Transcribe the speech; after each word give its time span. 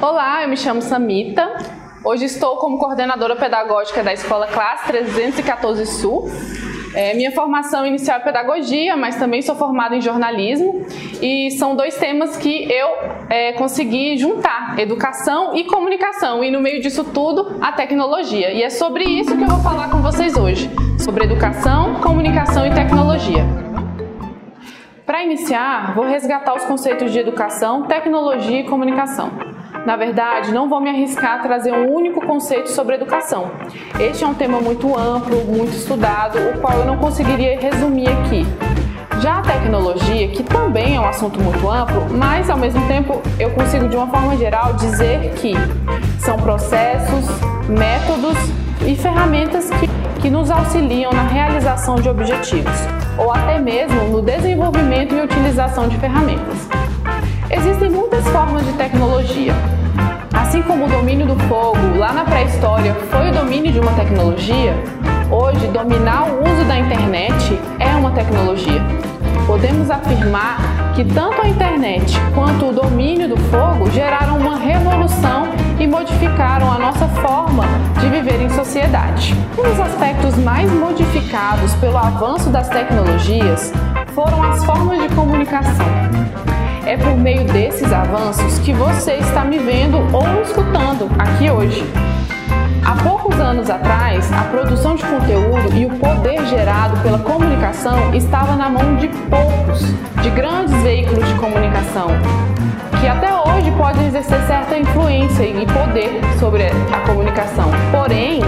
Olá, 0.00 0.42
eu 0.42 0.48
me 0.48 0.58
chamo 0.58 0.82
Samita. 0.82 1.56
Hoje 2.04 2.26
estou 2.26 2.56
como 2.56 2.76
coordenadora 2.76 3.34
pedagógica 3.34 4.02
da 4.02 4.12
Escola 4.12 4.46
Classe 4.46 4.86
314 4.88 5.86
Sul. 5.86 6.30
É, 6.94 7.14
minha 7.14 7.32
formação 7.32 7.86
inicial 7.86 8.18
é 8.18 8.20
pedagogia, 8.20 8.94
mas 8.94 9.16
também 9.16 9.40
sou 9.40 9.56
formada 9.56 9.96
em 9.96 10.02
jornalismo 10.02 10.84
e 11.22 11.50
são 11.52 11.74
dois 11.74 11.96
temas 11.96 12.36
que 12.36 12.70
eu 12.70 12.88
é, 13.30 13.52
consegui 13.52 14.18
juntar: 14.18 14.78
educação 14.78 15.56
e 15.56 15.64
comunicação, 15.64 16.44
e 16.44 16.50
no 16.50 16.60
meio 16.60 16.82
disso 16.82 17.02
tudo, 17.02 17.56
a 17.62 17.72
tecnologia. 17.72 18.52
E 18.52 18.62
é 18.62 18.68
sobre 18.68 19.04
isso 19.04 19.34
que 19.34 19.44
eu 19.44 19.48
vou 19.48 19.60
falar 19.60 19.90
com 19.90 20.02
vocês 20.02 20.36
hoje: 20.36 20.70
sobre 20.98 21.24
educação, 21.24 21.94
comunicação 22.02 22.66
e 22.66 22.74
tecnologia. 22.74 23.46
Para 25.06 25.22
iniciar, 25.22 25.94
vou 25.94 26.04
resgatar 26.04 26.54
os 26.54 26.64
conceitos 26.64 27.10
de 27.10 27.18
educação, 27.18 27.84
tecnologia 27.84 28.60
e 28.60 28.64
comunicação. 28.64 29.55
Na 29.86 29.94
verdade, 29.94 30.52
não 30.52 30.68
vou 30.68 30.80
me 30.80 30.90
arriscar 30.90 31.34
a 31.34 31.38
trazer 31.38 31.72
um 31.72 31.88
único 31.94 32.20
conceito 32.26 32.68
sobre 32.72 32.96
educação. 32.96 33.52
Este 34.00 34.24
é 34.24 34.26
um 34.26 34.34
tema 34.34 34.60
muito 34.60 34.98
amplo, 34.98 35.44
muito 35.44 35.76
estudado, 35.76 36.36
o 36.40 36.60
qual 36.60 36.76
eu 36.76 36.84
não 36.84 36.96
conseguiria 36.96 37.56
resumir 37.60 38.08
aqui. 38.08 38.44
Já 39.20 39.38
a 39.38 39.42
tecnologia, 39.42 40.26
que 40.26 40.42
também 40.42 40.96
é 40.96 41.00
um 41.00 41.06
assunto 41.06 41.40
muito 41.40 41.70
amplo, 41.70 42.04
mas 42.10 42.50
ao 42.50 42.58
mesmo 42.58 42.84
tempo 42.88 43.22
eu 43.38 43.52
consigo 43.52 43.88
de 43.88 43.94
uma 43.94 44.08
forma 44.08 44.36
geral 44.36 44.74
dizer 44.74 45.32
que 45.36 45.54
são 46.18 46.36
processos, 46.36 47.24
métodos 47.68 48.36
e 48.84 48.96
ferramentas 48.96 49.70
que, 49.70 49.88
que 50.20 50.28
nos 50.28 50.50
auxiliam 50.50 51.12
na 51.12 51.28
realização 51.28 51.94
de 51.94 52.08
objetivos, 52.08 52.76
ou 53.16 53.30
até 53.30 53.60
mesmo 53.60 54.02
no 54.08 54.20
desenvolvimento 54.20 55.14
e 55.14 55.20
utilização 55.20 55.86
de 55.86 55.96
ferramentas. 55.98 56.66
Existem 57.48 57.88
muitas 57.88 58.26
formas 58.28 58.66
de 58.66 58.72
tecnologia, 58.72 59.54
Assim 60.36 60.60
como 60.62 60.84
o 60.84 60.88
domínio 60.88 61.26
do 61.26 61.36
fogo 61.48 61.96
lá 61.96 62.12
na 62.12 62.24
pré-história 62.24 62.94
foi 63.10 63.30
o 63.30 63.32
domínio 63.32 63.72
de 63.72 63.80
uma 63.80 63.92
tecnologia, 63.92 64.74
hoje 65.30 65.66
dominar 65.68 66.28
o 66.28 66.40
uso 66.40 66.64
da 66.66 66.78
internet 66.78 67.58
é 67.78 67.96
uma 67.96 68.10
tecnologia. 68.10 68.82
Podemos 69.46 69.90
afirmar 69.90 70.92
que 70.94 71.04
tanto 71.04 71.40
a 71.40 71.48
internet 71.48 72.14
quanto 72.34 72.66
o 72.66 72.72
domínio 72.72 73.28
do 73.28 73.36
fogo 73.36 73.90
geraram 73.90 74.36
uma 74.38 74.58
revolução 74.58 75.48
e 75.80 75.86
modificaram 75.86 76.70
a 76.70 76.78
nossa 76.78 77.08
forma 77.08 77.64
de 77.98 78.08
viver 78.08 78.42
em 78.42 78.50
sociedade. 78.50 79.34
Um 79.58 79.62
dos 79.62 79.80
aspectos 79.80 80.36
mais 80.36 80.70
modificados 80.70 81.74
pelo 81.76 81.96
avanço 81.96 82.50
das 82.50 82.68
tecnologias 82.68 83.72
foram 84.14 84.42
as 84.42 84.64
formas 84.64 85.00
de 85.00 85.14
comunicação. 85.14 85.95
É 86.96 86.98
por 86.98 87.14
meio 87.18 87.44
desses 87.44 87.92
avanços 87.92 88.58
que 88.60 88.72
você 88.72 89.16
está 89.16 89.44
me 89.44 89.58
vendo 89.58 89.98
ou 90.16 90.40
escutando 90.40 91.10
aqui 91.18 91.50
hoje. 91.50 91.84
Há 92.82 92.94
poucos 93.02 93.38
anos 93.38 93.68
atrás, 93.68 94.32
a 94.32 94.44
produção 94.44 94.94
de 94.94 95.04
conteúdo 95.04 95.74
e 95.74 95.84
o 95.84 95.90
poder 95.90 96.46
gerado 96.46 96.98
pela 97.02 97.18
comunicação 97.18 98.14
estava 98.14 98.56
na 98.56 98.70
mão 98.70 98.96
de 98.96 99.08
poucos, 99.08 99.82
de 100.22 100.30
grandes 100.30 100.74
veículos 100.82 101.28
de 101.28 101.34
comunicação, 101.34 102.08
que 102.98 103.06
até 103.06 103.30
hoje 103.30 103.70
podem 103.72 104.06
exercer 104.06 104.40
certa 104.46 104.78
influência 104.78 105.44
e 105.44 105.66
poder 105.66 106.22
sobre 106.40 106.64
a 106.64 107.00
comunicação. 107.06 107.70
Porém, 107.92 108.40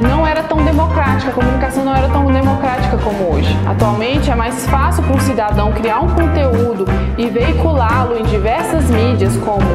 não 0.00 0.26
era 0.26 0.42
tão 0.42 0.64
democrática, 0.64 1.30
a 1.30 1.34
comunicação 1.34 1.84
não 1.84 1.94
era 1.94 2.08
tão 2.08 2.26
democrática 2.26 2.96
como 2.98 3.34
hoje. 3.34 3.56
Atualmente 3.66 4.30
é 4.30 4.34
mais 4.34 4.66
fácil 4.66 5.02
para 5.02 5.14
um 5.14 5.20
cidadão 5.20 5.72
criar 5.72 6.00
um 6.00 6.08
conteúdo 6.08 6.86
e 7.18 7.26
veiculá-lo 7.28 8.16
em 8.16 8.24
diversas 8.24 8.90
mídias 8.90 9.36
como 9.38 9.66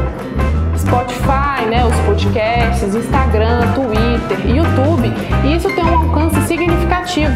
Spotify, 0.77 1.65
né, 1.69 1.85
os 1.85 1.95
podcasts, 2.05 2.93
Instagram, 2.93 3.61
Twitter, 3.73 4.55
YouTube, 4.55 5.11
e 5.43 5.55
isso 5.55 5.69
tem 5.69 5.83
um 5.83 5.97
alcance 5.97 6.39
significativo. 6.47 7.33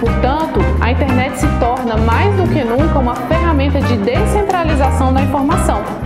Portanto, 0.00 0.60
a 0.80 0.90
internet 0.90 1.38
se 1.38 1.46
torna 1.58 1.96
mais 1.96 2.34
do 2.36 2.46
que 2.48 2.62
nunca 2.62 2.98
uma 2.98 3.14
ferramenta 3.14 3.80
de 3.80 3.96
descentralização 3.96 5.12
da 5.12 5.22
informação. 5.22 6.05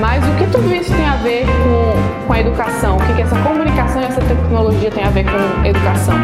Mas 0.00 0.26
o 0.26 0.32
que 0.36 0.46
tudo 0.50 0.74
isso 0.74 0.90
tem 0.94 1.06
a 1.06 1.16
ver 1.16 1.44
com, 1.44 2.26
com 2.26 2.32
a 2.32 2.40
educação? 2.40 2.96
O 2.96 3.00
que, 3.00 3.12
que 3.12 3.22
essa 3.22 3.36
comunicação 3.36 4.00
e 4.00 4.06
essa 4.06 4.20
tecnologia 4.22 4.90
tem 4.90 5.04
a 5.04 5.10
ver 5.10 5.24
com 5.24 5.66
educação? 5.66 6.14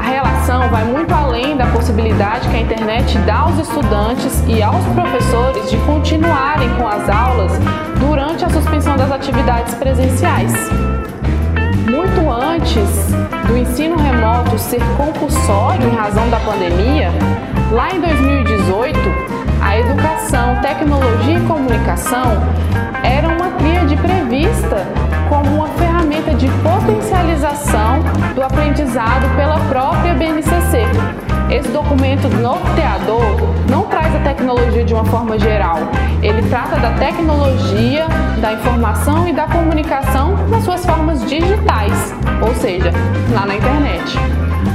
A 0.00 0.08
relação 0.08 0.66
vai 0.70 0.82
muito 0.84 1.12
além 1.12 1.54
da 1.54 1.66
possibilidade 1.66 2.48
que 2.48 2.56
a 2.56 2.60
internet 2.60 3.18
dá 3.18 3.40
aos 3.40 3.58
estudantes 3.58 4.42
e 4.46 4.62
aos 4.62 4.82
professores 4.94 5.70
de 5.70 5.76
continuarem 5.78 6.70
com 6.76 6.88
as 6.88 7.06
aulas 7.10 7.52
durante 8.00 8.46
a 8.46 8.48
suspensão 8.48 8.96
das 8.96 9.12
atividades 9.12 9.74
presenciais. 9.74 10.54
Muito 11.84 12.30
antes 12.30 13.12
do 13.46 13.58
ensino 13.58 13.98
remoto 13.98 14.58
ser 14.58 14.80
compulsório 14.96 15.86
em 15.86 15.94
razão 15.94 16.30
da 16.30 16.40
pandemia, 16.40 17.10
lá 17.72 17.90
em 17.94 18.00
2018, 18.00 19.37
a 19.60 19.78
educação, 19.78 20.56
tecnologia 20.60 21.38
e 21.38 21.46
comunicação 21.46 22.42
era 23.02 23.28
uma 23.28 23.50
tríade 23.58 23.96
prevista 23.96 24.86
como 25.28 25.56
uma 25.56 25.68
ferramenta 25.68 26.34
de 26.34 26.48
potencialização 26.62 28.00
do 28.34 28.42
aprendizado 28.42 29.34
pela 29.36 29.58
própria 29.68 30.14
BNCC. 30.14 30.82
Esse 31.50 31.68
documento 31.70 32.28
norteador 32.28 33.22
não 33.70 33.84
traz 33.84 34.14
a 34.14 34.18
tecnologia 34.20 34.84
de 34.84 34.92
uma 34.92 35.04
forma 35.04 35.38
geral, 35.38 35.78
ele 36.22 36.42
trata 36.48 36.76
da 36.76 36.90
tecnologia, 36.92 38.06
da 38.40 38.52
informação 38.52 39.26
e 39.26 39.32
da 39.32 39.46
comunicação 39.46 40.36
nas 40.48 40.64
suas 40.64 40.84
formas 40.84 41.24
digitais, 41.24 42.14
ou 42.42 42.54
seja, 42.54 42.92
lá 43.32 43.46
na 43.46 43.56
internet. 43.56 44.18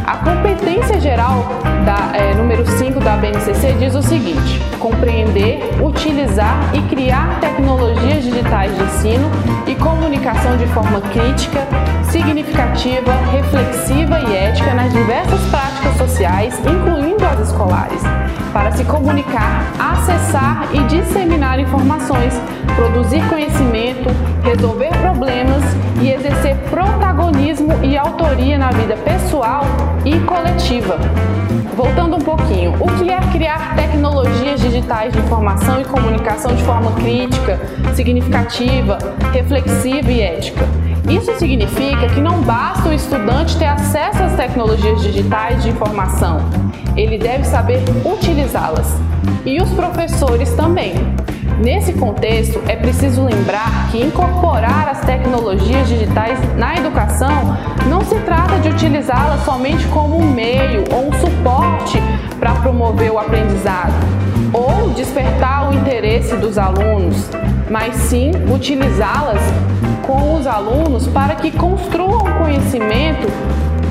A 0.05 0.17
competência 0.17 0.99
geral 0.99 1.45
da 1.83 2.11
é, 2.13 2.33
número 2.33 2.65
5 2.65 2.99
da 2.99 3.17
BNCC 3.17 3.73
diz 3.79 3.95
o 3.95 4.01
seguinte: 4.01 4.59
compreender, 4.79 5.59
utilizar 5.81 6.71
e 6.73 6.81
criar 6.83 7.39
tecnologias 7.39 8.23
digitais 8.23 8.75
de 8.75 8.83
ensino 8.83 9.29
e 9.67 9.75
comunicação 9.75 10.57
de 10.57 10.65
forma 10.67 11.01
crítica, 11.01 11.67
significativa, 12.09 13.13
reflexiva 13.31 14.19
e 14.19 14.35
ética 14.35 14.73
nas 14.73 14.91
diversas 14.91 15.41
práticas 15.49 15.97
sociais, 15.97 16.59
incluindo 16.59 17.22
escolares, 17.49 18.01
para 18.51 18.71
se 18.71 18.83
comunicar, 18.85 19.63
acessar 19.79 20.67
e 20.73 20.83
disseminar 20.83 21.59
informações, 21.59 22.33
produzir 22.75 23.27
conhecimento, 23.29 24.09
resolver 24.43 24.89
problemas 24.99 25.63
e 26.01 26.09
exercer 26.09 26.55
protagonismo 26.69 27.73
e 27.83 27.97
autoria 27.97 28.57
na 28.57 28.71
vida 28.71 28.95
pessoal 28.97 29.63
e 30.05 30.19
coletiva. 30.21 30.97
Voltando 31.75 32.17
um 32.17 32.21
pouquinho, 32.21 32.73
o 32.79 32.87
que 32.97 33.09
é 33.09 33.19
criar 33.31 33.75
tecnologias 33.75 34.61
digitais 34.61 35.11
de 35.11 35.19
informação 35.19 35.81
e 35.81 35.85
comunicação 35.85 36.53
de 36.53 36.63
forma 36.63 36.91
crítica, 36.91 37.59
significativa, 37.95 38.97
reflexiva 39.31 40.11
e 40.11 40.21
ética? 40.21 40.82
Isso 41.09 41.37
significa 41.37 42.07
que 42.07 42.21
não 42.21 42.41
basta 42.41 42.89
o 42.89 42.93
estudante 42.93 43.57
ter 43.57 43.65
acesso 43.65 44.23
às 44.23 44.35
tecnologias 44.35 45.01
digitais 45.01 45.61
de 45.61 45.69
informação, 45.69 46.39
ele 46.95 47.17
deve 47.17 47.43
saber 47.43 47.83
utilizá-las. 48.05 48.87
E 49.45 49.61
os 49.61 49.69
professores 49.71 50.53
também. 50.53 50.93
Contexto, 52.03 52.61
é 52.67 52.75
preciso 52.75 53.23
lembrar 53.23 53.89
que 53.89 53.97
incorporar 53.97 54.89
as 54.89 54.99
tecnologias 55.05 55.87
digitais 55.87 56.37
na 56.57 56.75
educação 56.75 57.57
não 57.87 58.01
se 58.01 58.15
trata 58.25 58.59
de 58.59 58.67
utilizá-las 58.67 59.45
somente 59.45 59.87
como 59.87 60.17
um 60.17 60.29
meio 60.29 60.83
ou 60.91 61.07
um 61.07 61.13
suporte 61.13 61.97
para 62.37 62.55
promover 62.55 63.09
o 63.09 63.17
aprendizado 63.17 63.93
ou 64.51 64.89
despertar 64.89 65.69
o 65.69 65.73
interesse 65.73 66.35
dos 66.35 66.57
alunos, 66.57 67.29
mas 67.69 67.95
sim 67.95 68.31
utilizá-las 68.53 69.39
com 70.05 70.35
os 70.37 70.45
alunos 70.45 71.07
para 71.07 71.35
que 71.35 71.51
construam 71.51 72.25
conhecimento 72.37 73.31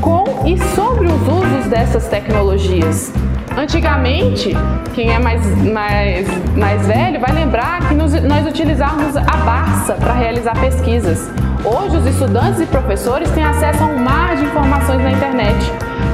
com 0.03 0.47
e 0.47 0.59
sobre 0.75 1.07
os 1.07 1.23
usos 1.23 1.67
dessas 1.71 2.09
tecnologias. 2.09 3.11
Antigamente, 3.57 4.51
quem 4.95 5.11
é 5.11 5.19
mais, 5.19 5.45
mais, 5.71 6.57
mais 6.57 6.87
velho 6.87 7.21
vai 7.21 7.33
lembrar 7.33 7.87
que 7.87 7.95
nos, 7.95 8.13
nós 8.23 8.47
utilizávamos 8.47 9.17
a 9.17 9.37
Barça 9.45 9.95
para 9.95 10.15
realizar 10.15 10.59
pesquisas. 10.59 11.31
Hoje, 11.65 11.97
os 11.99 12.07
estudantes 12.07 12.61
e 12.61 12.67
professores 12.67 13.31
têm 13.31 13.45
acesso 13.45 13.85
a 13.85 13.87
um 13.87 13.99
mar 13.99 14.37
de 14.37 14.45
informações 14.45 15.03
na 15.03 15.13
internet. 15.13 15.73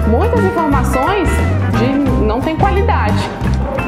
Muitas 0.08 0.40
informações 0.44 1.28
de, 1.78 2.24
não 2.24 2.40
têm 2.40 2.56
qualidade. 2.56 3.18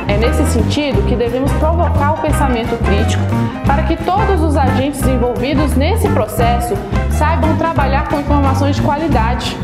É 0.06 0.16
nesse 0.16 0.44
sentido 0.46 1.06
que 1.06 1.16
devemos 1.16 1.52
provocar 1.54 2.12
o 2.12 2.18
pensamento 2.18 2.76
crítico 2.84 3.22
para 3.66 3.82
que 3.82 3.96
todos 3.96 4.42
os 4.42 4.56
agentes 4.56 5.02
envolvidos 5.06 5.74
nesse 5.74 6.08
processo 6.08 6.74
saibam 7.10 7.56
trabalhar 7.56 8.08
com 8.08 8.20
informações 8.20 8.76
de 8.76 8.82
qualidade 8.82 9.56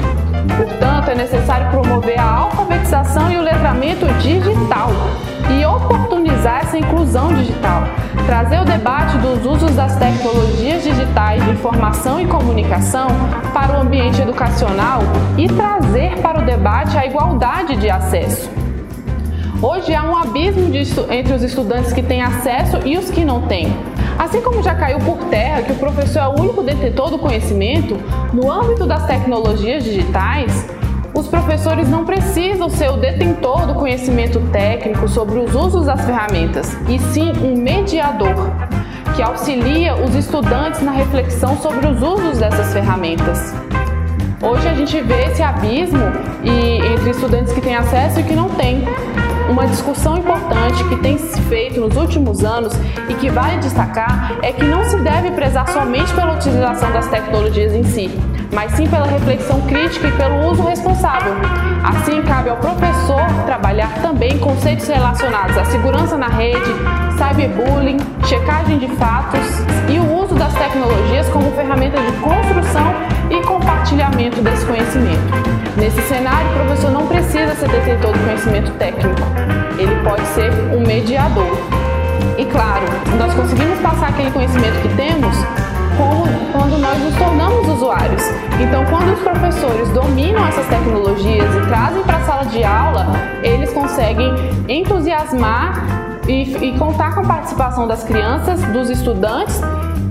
Portanto, 0.54 1.10
é 1.10 1.14
necessário 1.14 1.70
promover 1.70 2.18
a 2.18 2.24
alfabetização 2.24 3.30
e 3.30 3.36
o 3.36 3.42
digital 3.94 4.90
e 5.48 5.64
oportunizar 5.64 6.62
essa 6.62 6.76
inclusão 6.76 7.32
digital, 7.34 7.84
trazer 8.26 8.60
o 8.60 8.64
debate 8.64 9.16
dos 9.18 9.46
usos 9.46 9.76
das 9.76 9.96
tecnologias 9.96 10.82
digitais 10.82 11.44
de 11.44 11.50
informação 11.50 12.20
e 12.20 12.26
comunicação 12.26 13.06
para 13.54 13.78
o 13.78 13.82
ambiente 13.82 14.20
educacional 14.20 15.02
e 15.38 15.46
trazer 15.46 16.20
para 16.20 16.40
o 16.40 16.44
debate 16.44 16.98
a 16.98 17.06
igualdade 17.06 17.76
de 17.76 17.88
acesso. 17.88 18.50
Hoje 19.62 19.94
há 19.94 20.02
um 20.02 20.16
abismo 20.16 20.70
entre 21.10 21.32
os 21.32 21.42
estudantes 21.42 21.92
que 21.92 22.02
têm 22.02 22.22
acesso 22.22 22.78
e 22.84 22.98
os 22.98 23.08
que 23.08 23.24
não 23.24 23.42
têm. 23.42 23.74
Assim 24.18 24.40
como 24.40 24.62
já 24.62 24.74
caiu 24.74 24.98
por 24.98 25.18
terra 25.26 25.62
que 25.62 25.72
o 25.72 25.76
professor 25.76 26.20
é 26.20 26.26
o 26.26 26.40
único 26.40 26.62
detentor 26.62 27.10
do 27.10 27.18
conhecimento, 27.18 27.96
no 28.32 28.50
âmbito 28.50 28.84
das 28.84 29.06
tecnologias 29.06 29.84
digitais, 29.84 30.66
os 31.16 31.26
professores 31.28 31.88
não 31.88 32.04
precisam 32.04 32.68
ser 32.68 32.90
o 32.90 32.98
detentor 32.98 33.66
do 33.66 33.74
conhecimento 33.74 34.38
técnico 34.52 35.08
sobre 35.08 35.38
os 35.38 35.54
usos 35.54 35.86
das 35.86 36.04
ferramentas, 36.04 36.76
e 36.88 36.98
sim 36.98 37.32
um 37.42 37.56
mediador 37.56 38.52
que 39.14 39.22
auxilia 39.22 39.94
os 39.94 40.14
estudantes 40.14 40.82
na 40.82 40.92
reflexão 40.92 41.56
sobre 41.56 41.86
os 41.86 42.02
usos 42.02 42.38
dessas 42.38 42.70
ferramentas. 42.70 43.54
Hoje 44.42 44.68
a 44.68 44.74
gente 44.74 45.00
vê 45.00 45.24
esse 45.24 45.42
abismo 45.42 46.04
entre 46.44 47.10
estudantes 47.10 47.50
que 47.54 47.62
têm 47.62 47.74
acesso 47.74 48.20
e 48.20 48.22
que 48.22 48.34
não 48.34 48.50
têm. 48.50 48.84
Uma 49.48 49.66
discussão 49.66 50.18
importante 50.18 50.84
que 50.84 50.96
tem 50.96 51.16
se 51.16 51.40
feito 51.42 51.80
nos 51.80 51.96
últimos 51.96 52.44
anos 52.44 52.74
e 53.08 53.14
que 53.14 53.30
vale 53.30 53.56
destacar 53.58 54.36
é 54.42 54.52
que 54.52 54.64
não 54.64 54.84
se 54.84 54.98
deve 54.98 55.30
prezar 55.30 55.66
somente 55.68 56.12
pela 56.12 56.34
utilização 56.34 56.92
das 56.92 57.06
tecnologias 57.06 57.72
em 57.72 57.84
si, 57.84 58.10
mas 58.52 58.72
sim 58.72 58.86
pela 58.86 59.06
reflexão 59.06 59.60
crítica 59.62 60.08
e 60.08 60.12
pelo 60.12 60.50
uso 60.50 60.62
responsável. 60.62 61.34
Assim, 61.82 62.22
cabe 62.22 62.50
ao 62.50 62.56
professor 62.56 63.24
trabalhar 63.44 63.92
também 64.02 64.38
conceitos 64.38 64.86
relacionados 64.86 65.56
à 65.56 65.64
segurança 65.64 66.16
na 66.16 66.28
rede, 66.28 66.70
cyberbullying, 67.16 67.98
checagem 68.24 68.78
de 68.78 68.88
fatos 68.96 69.46
e 69.88 69.98
o 69.98 70.22
uso 70.22 70.34
das 70.34 70.52
tecnologias 70.54 71.28
como 71.28 71.50
ferramenta 71.52 71.98
de 72.00 72.12
construção 72.18 72.94
e 73.30 73.40
compartilhamento 73.46 74.40
desse 74.40 74.64
conhecimento. 74.66 75.56
Nesse 75.76 76.00
cenário, 76.02 76.48
o 76.50 76.64
professor 76.64 76.90
não 76.90 77.06
precisa 77.06 77.54
ser 77.54 77.68
detentor 77.68 78.12
do 78.12 78.18
conhecimento 78.24 78.70
técnico, 78.72 79.20
ele 79.78 79.94
pode 80.02 80.26
ser 80.28 80.50
um 80.74 80.80
mediador. 80.80 81.56
E 82.38 82.44
claro, 82.44 82.84
nós 83.18 83.32
conseguimos 83.34 83.65
conseguem 93.96 94.34
entusiasmar 94.68 96.20
e, 96.28 96.42
e 96.66 96.78
contar 96.78 97.14
com 97.14 97.20
a 97.20 97.24
participação 97.24 97.88
das 97.88 98.04
crianças, 98.04 98.62
dos 98.64 98.90
estudantes 98.90 99.58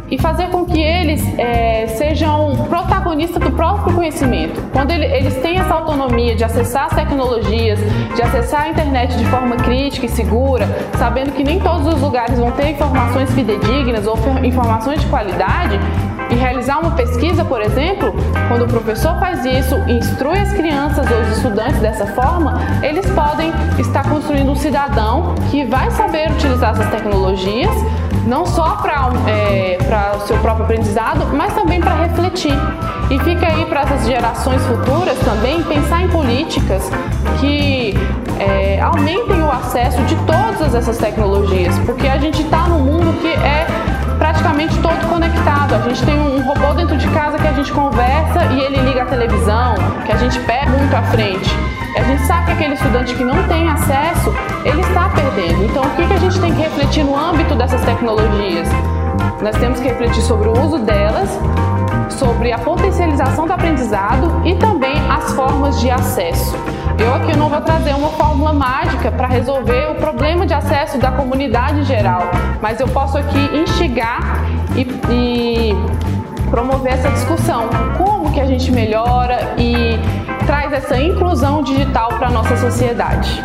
e 0.09 0.17
fazer 0.17 0.47
com 0.47 0.65
que 0.65 0.81
eles 0.81 1.21
é, 1.37 1.85
sejam 1.87 2.65
protagonistas 2.67 3.39
do 3.39 3.51
próprio 3.51 3.93
conhecimento. 3.93 4.59
Quando 4.71 4.89
ele, 4.89 5.05
eles 5.05 5.35
têm 5.35 5.59
essa 5.59 5.75
autonomia 5.75 6.35
de 6.35 6.43
acessar 6.43 6.85
as 6.85 6.95
tecnologias, 6.95 7.79
de 8.15 8.21
acessar 8.23 8.63
a 8.63 8.69
internet 8.69 9.15
de 9.17 9.25
forma 9.25 9.55
crítica 9.55 10.07
e 10.07 10.09
segura, 10.09 10.67
sabendo 10.97 11.31
que 11.33 11.43
nem 11.43 11.59
todos 11.59 11.85
os 11.85 12.01
lugares 12.01 12.39
vão 12.39 12.51
ter 12.51 12.71
informações 12.71 13.31
fidedignas 13.33 14.07
ou 14.07 14.17
informações 14.43 15.01
de 15.01 15.07
qualidade, 15.07 15.79
e 16.29 16.35
realizar 16.35 16.79
uma 16.79 16.91
pesquisa, 16.91 17.43
por 17.45 17.61
exemplo, 17.61 18.13
quando 18.47 18.63
o 18.63 18.67
professor 18.67 19.19
faz 19.19 19.45
isso, 19.45 19.75
instrui 19.87 20.37
as 20.37 20.51
crianças 20.53 21.09
ou 21.09 21.21
os 21.21 21.37
estudantes 21.37 21.79
dessa 21.79 22.05
forma, 22.07 22.59
eles 22.81 23.05
podem 23.11 23.51
estar 23.77 24.07
construindo 24.09 24.51
um 24.51 24.55
cidadão 24.55 25.35
que 25.51 25.65
vai 25.65 25.89
saber 25.91 26.31
utilizar 26.31 26.71
essas 26.71 26.89
tecnologias 26.89 27.71
não 28.25 28.45
só 28.45 28.77
para 28.77 29.11
é, 29.27 29.77
o 30.15 30.27
seu 30.27 30.37
próprio 30.37 30.65
aprendizado, 30.65 31.27
mas 31.33 31.53
também 31.53 31.79
para 31.79 31.93
refletir. 31.95 32.53
E 33.09 33.19
fica 33.19 33.47
aí 33.47 33.65
para 33.65 33.81
essas 33.81 34.05
gerações 34.07 34.61
futuras 34.65 35.17
também 35.19 35.61
pensar 35.63 36.01
em 36.01 36.07
políticas 36.07 36.89
que 37.39 37.93
é, 38.39 38.81
aumentem 38.81 39.41
o 39.41 39.51
acesso 39.51 40.01
de 40.03 40.15
todas 40.25 40.73
essas 40.73 40.97
tecnologias, 40.97 41.77
porque 41.85 42.07
a 42.07 42.17
gente 42.17 42.41
está 42.41 42.67
num 42.67 42.79
mundo 42.79 43.13
que 43.21 43.27
é 43.27 43.67
praticamente 44.25 44.75
todo 44.79 45.07
conectado. 45.07 45.75
A 45.75 45.79
gente 45.87 46.03
tem 46.03 46.19
um 46.19 46.41
robô 46.41 46.73
dentro 46.73 46.97
de 46.97 47.07
casa 47.09 47.37
que 47.37 47.47
a 47.47 47.53
gente 47.53 47.71
conversa 47.71 48.43
e 48.45 48.59
ele 48.59 48.77
liga 48.77 49.03
a 49.03 49.05
televisão, 49.05 49.75
que 50.03 50.11
a 50.11 50.17
gente 50.17 50.39
pega 50.39 50.71
muito 50.71 50.95
à 50.95 51.03
frente. 51.03 51.47
A 51.95 52.01
gente 52.01 52.25
sabe 52.25 52.47
que 52.47 52.51
aquele 52.53 52.73
estudante 52.73 53.13
que 53.13 53.23
não 53.23 53.43
tem 53.43 53.69
acesso, 53.69 54.33
ele 54.65 54.81
está 54.81 55.09
perdendo. 55.09 55.65
Então, 55.65 55.83
o 55.83 55.89
que 55.91 56.11
a 56.11 56.17
gente 56.17 56.39
tem 56.39 56.51
que 56.55 56.61
refletir 56.63 57.03
no 57.03 57.15
âmbito 57.15 57.53
dessas 57.53 57.79
tecnologias? 57.85 58.67
Nós 59.43 59.55
temos 59.57 59.79
que 59.79 59.87
refletir 59.87 60.23
sobre 60.23 60.49
o 60.49 60.59
uso 60.59 60.79
delas, 60.79 61.29
sobre 62.09 62.51
a 62.51 62.57
potencialização 62.57 63.45
do 63.45 63.53
aprendizado 63.53 64.41
e 64.43 64.55
também 64.55 64.95
as 65.07 65.33
formas 65.33 65.79
de 65.79 65.91
acesso. 65.91 66.55
Eu 66.97 67.13
aqui 67.13 67.37
não 67.37 67.49
vou 67.49 67.61
trazer 67.61 67.93
uma 67.93 68.09
fórmula 68.09 68.44
mágica 69.05 69.11
para 69.11 69.27
resolver 69.27 69.91
o 69.91 69.95
problema 69.95 70.45
de 70.45 70.53
acesso 70.53 70.97
da 70.97 71.11
comunidade 71.11 71.83
geral, 71.83 72.23
mas 72.61 72.79
eu 72.79 72.87
posso 72.87 73.17
aqui 73.17 73.37
instigar 73.53 74.41
e, 74.75 74.81
e 75.11 76.49
promover 76.49 76.93
essa 76.93 77.09
discussão. 77.09 77.69
Como 77.97 78.31
que 78.31 78.39
a 78.39 78.45
gente 78.45 78.71
melhora 78.71 79.55
e 79.57 79.99
traz 80.45 80.73
essa 80.73 80.99
inclusão 80.99 81.63
digital 81.63 82.09
para 82.17 82.27
a 82.27 82.31
nossa 82.31 82.55
sociedade. 82.57 83.43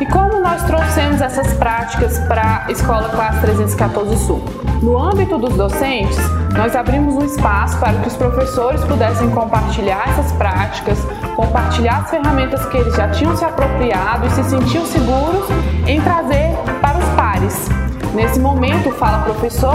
E 0.00 0.06
como 0.06 0.40
nós 0.40 0.62
trouxemos 0.64 1.20
essas 1.20 1.52
práticas 1.54 2.18
para 2.20 2.64
a 2.66 2.72
Escola 2.72 3.08
Classe 3.10 3.40
314 3.40 4.16
Sul? 4.24 4.42
No 4.82 4.98
âmbito 4.98 5.36
dos 5.36 5.54
docentes, 5.56 6.18
nós 6.56 6.74
abrimos 6.74 7.14
um 7.14 7.24
espaço 7.24 7.78
para 7.78 7.92
que 7.92 8.08
os 8.08 8.16
professores 8.16 8.82
pudessem 8.84 9.28
compartilhar 9.30 10.08
essas 10.08 10.32
práticas, 10.32 10.98
compartilhar 11.40 12.00
as 12.00 12.10
ferramentas 12.10 12.66
que 12.66 12.76
eles 12.76 12.94
já 12.94 13.08
tinham 13.08 13.34
se 13.34 13.44
apropriado 13.44 14.26
e 14.26 14.30
se 14.30 14.44
sentiam 14.44 14.84
seguros 14.84 15.48
em 15.86 15.98
trazer 16.00 16.54
para 16.82 16.98
os 16.98 17.04
pares. 17.16 17.68
Nesse 18.14 18.38
momento, 18.38 18.90
fala 18.92 19.22
professor, 19.22 19.74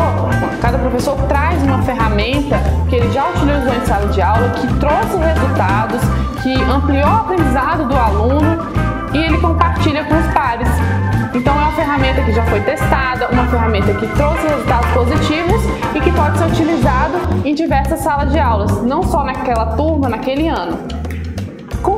cada 0.62 0.78
professor 0.78 1.16
traz 1.28 1.62
uma 1.64 1.82
ferramenta 1.82 2.60
que 2.88 2.96
ele 2.96 3.12
já 3.12 3.28
utilizou 3.30 3.74
em 3.74 3.86
sala 3.86 4.08
de 4.08 4.22
aula, 4.22 4.50
que 4.50 4.68
trouxe 4.76 5.18
resultados, 5.18 6.02
que 6.44 6.54
ampliou 6.64 7.08
o 7.08 7.16
aprendizado 7.16 7.88
do 7.88 7.98
aluno 7.98 8.58
e 9.14 9.18
ele 9.18 9.38
compartilha 9.40 10.04
com 10.04 10.16
os 10.16 10.28
pares. 10.34 10.68
Então 11.34 11.54
é 11.56 11.58
uma 11.58 11.72
ferramenta 11.72 12.22
que 12.22 12.32
já 12.32 12.44
foi 12.44 12.60
testada, 12.62 13.28
uma 13.30 13.46
ferramenta 13.48 13.94
que 13.94 14.08
trouxe 14.08 14.48
resultados 14.48 14.90
positivos 14.92 15.62
e 15.96 16.00
que 16.00 16.12
pode 16.12 16.38
ser 16.38 16.46
utilizado 16.46 17.18
em 17.44 17.56
diversas 17.56 18.02
salas 18.02 18.32
de 18.32 18.38
aulas, 18.38 18.84
não 18.84 19.02
só 19.02 19.24
naquela 19.24 19.66
turma, 19.78 20.10
naquele 20.10 20.48
ano. 20.48 21.05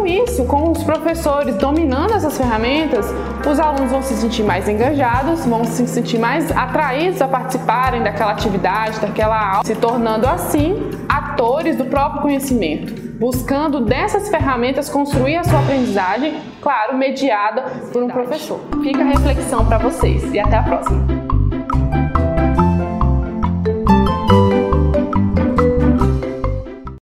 Isso, 0.08 0.46
com 0.46 0.72
os 0.72 0.84
professores 0.84 1.56
dominando 1.56 2.14
essas 2.14 2.38
ferramentas, 2.38 3.06
os 3.46 3.60
alunos 3.60 3.92
vão 3.92 4.02
se 4.02 4.14
sentir 4.14 4.42
mais 4.42 4.70
engajados, 4.70 5.46
vão 5.46 5.66
se 5.66 5.86
sentir 5.86 6.18
mais 6.18 6.50
atraídos 6.50 7.22
a 7.22 7.28
participarem 7.28 8.02
daquela 8.02 8.32
atividade, 8.32 9.02
daquela 9.02 9.38
aula, 9.38 9.66
se 9.66 9.76
tornando 9.76 10.26
assim 10.26 10.90
atores 11.10 11.76
do 11.76 11.86
próprio 11.86 12.22
conhecimento, 12.22 12.94
buscando 13.20 13.82
dessas 13.82 14.30
ferramentas 14.30 14.88
construir 14.88 15.36
a 15.36 15.44
sua 15.44 15.60
aprendizagem, 15.60 16.40
claro, 16.62 16.98
mediada 16.98 17.64
por 17.92 18.02
um 18.02 18.08
professor. 18.08 18.62
Fica 18.82 19.02
a 19.02 19.08
reflexão 19.08 19.66
para 19.66 19.78
vocês 19.78 20.34
e 20.34 20.40
até 20.40 20.56
a 20.56 20.64
próxima. 20.64 21.27